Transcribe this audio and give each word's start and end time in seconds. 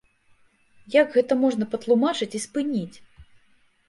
Як 0.95 1.07
гэта 1.17 1.37
можна 1.41 1.67
патлумачыць 1.73 2.29
і 2.39 2.41
спыніць? 2.47 2.97